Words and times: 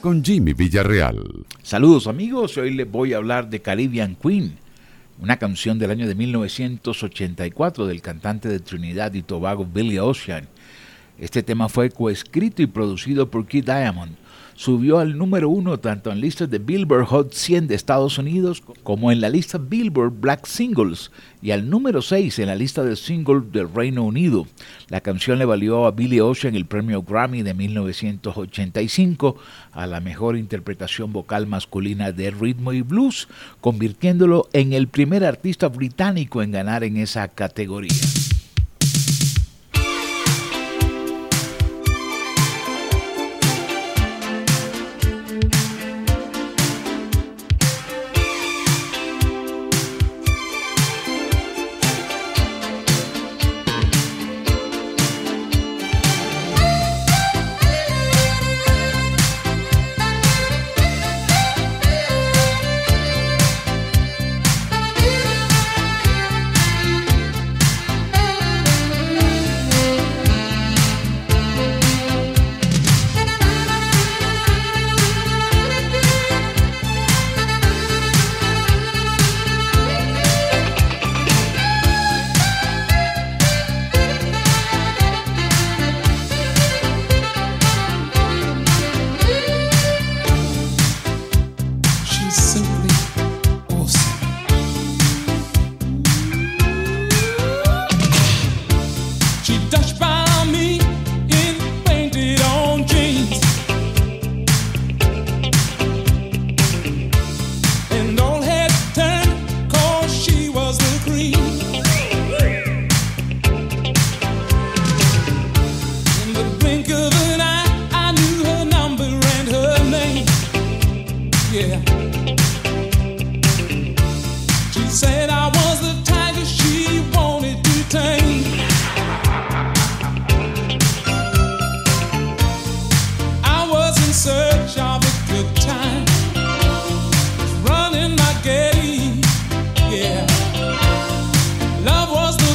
con 0.00 0.24
Jimmy 0.24 0.52
Villarreal. 0.52 1.46
Saludos 1.62 2.06
amigos, 2.06 2.56
hoy 2.56 2.74
les 2.74 2.90
voy 2.90 3.14
a 3.14 3.16
hablar 3.16 3.48
de 3.48 3.60
Caribbean 3.60 4.16
Queen, 4.16 4.56
una 5.20 5.38
canción 5.38 5.78
del 5.78 5.90
año 5.90 6.06
de 6.06 6.14
1984 6.14 7.86
del 7.86 8.02
cantante 8.02 8.48
de 8.48 8.60
Trinidad 8.60 9.14
y 9.14 9.22
Tobago 9.22 9.64
Billy 9.64 9.98
Ocean. 9.98 10.48
Este 11.18 11.42
tema 11.42 11.68
fue 11.68 11.90
coescrito 11.90 12.62
y 12.62 12.66
producido 12.66 13.30
por 13.30 13.46
Keith 13.46 13.66
Diamond 13.66 14.16
subió 14.54 14.98
al 14.98 15.18
número 15.18 15.48
uno 15.48 15.78
tanto 15.78 16.10
en 16.10 16.20
listas 16.20 16.48
de 16.48 16.58
Billboard 16.58 17.06
Hot 17.06 17.32
100 17.32 17.66
de 17.66 17.74
Estados 17.74 18.18
Unidos 18.18 18.62
como 18.82 19.10
en 19.10 19.20
la 19.20 19.28
lista 19.28 19.58
Billboard 19.58 20.12
Black 20.20 20.46
Singles 20.46 21.10
y 21.42 21.50
al 21.50 21.68
número 21.68 22.02
6 22.02 22.38
en 22.38 22.46
la 22.46 22.54
lista 22.54 22.84
de 22.84 22.96
singles 22.96 23.50
del 23.52 23.72
Reino 23.72 24.04
Unido. 24.04 24.46
La 24.88 25.00
canción 25.00 25.38
le 25.38 25.44
valió 25.44 25.86
a 25.86 25.90
Billy 25.90 26.20
Ocean 26.20 26.54
el 26.54 26.66
premio 26.66 27.02
Grammy 27.02 27.42
de 27.42 27.54
1985 27.54 29.36
a 29.72 29.86
la 29.86 30.00
mejor 30.00 30.36
interpretación 30.36 31.12
vocal 31.12 31.46
masculina 31.46 32.12
de 32.12 32.30
ritmo 32.30 32.72
y 32.72 32.82
blues, 32.82 33.28
convirtiéndolo 33.60 34.48
en 34.52 34.72
el 34.72 34.88
primer 34.88 35.24
artista 35.24 35.68
británico 35.68 36.42
en 36.42 36.52
ganar 36.52 36.84
en 36.84 36.96
esa 36.96 37.28
categoría. 37.28 37.92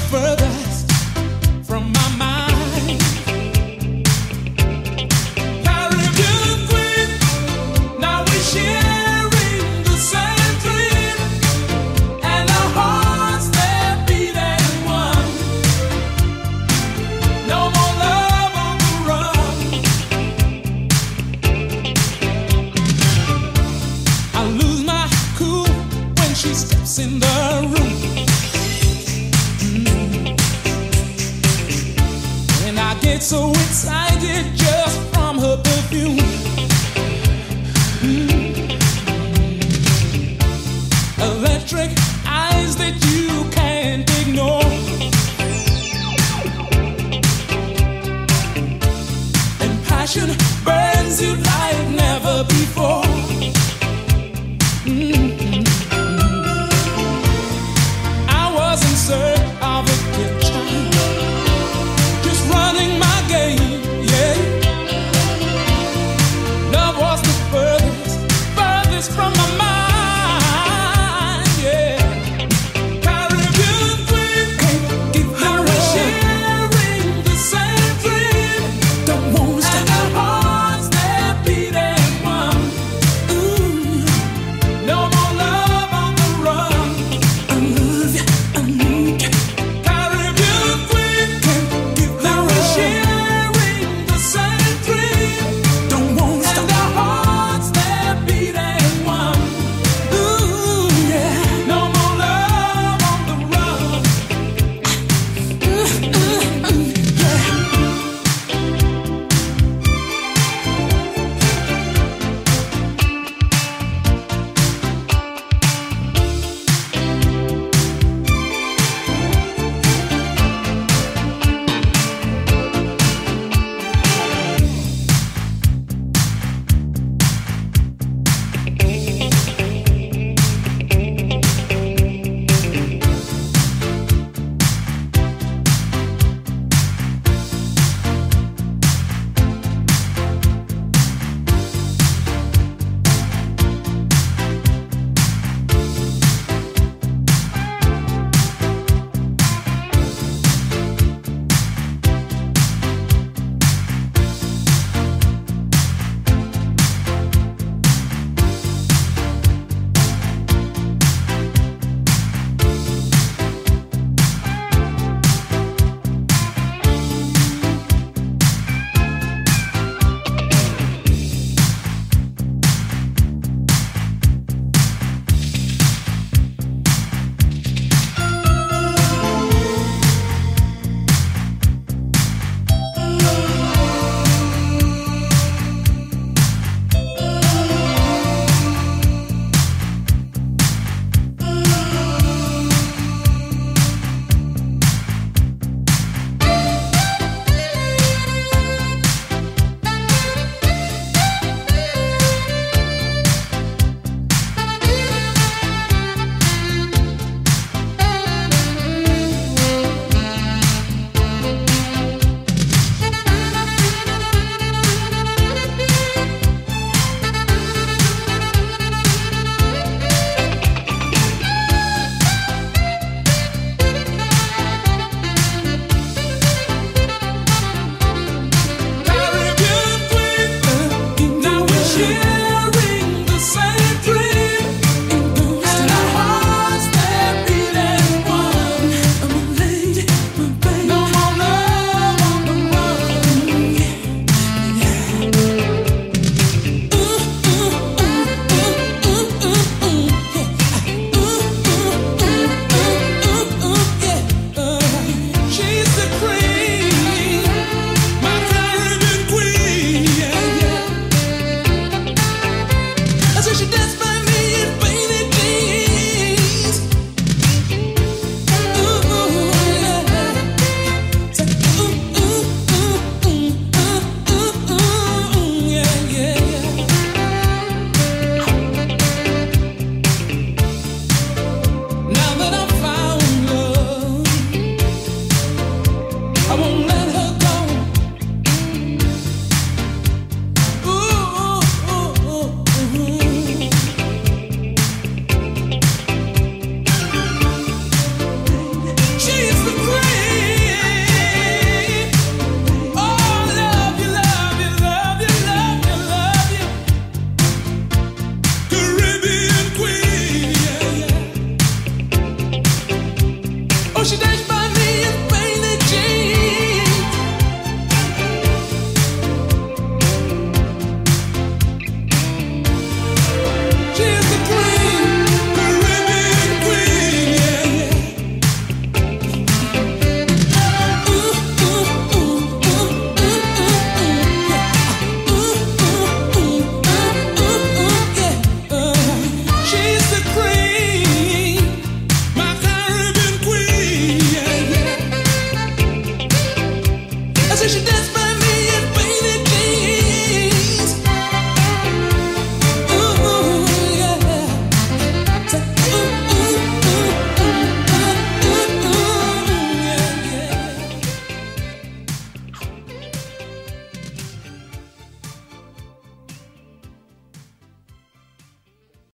for 0.09 0.38
get 33.13 33.23
so 33.23 33.49
excited 33.49 34.45
just 34.55 34.99
from 35.11 35.39
her 35.39 35.57
perfume. 35.57 36.17
Mm. 38.03 38.69
Electric 41.19 41.89
eyes 42.27 42.75
that 42.75 42.95
you 43.09 43.49
can't 43.49 44.07
ignore. 44.21 44.69
And 49.63 49.85
passion 49.87 50.29
burns 50.63 51.19
you 51.21 51.35
like. 51.35 51.88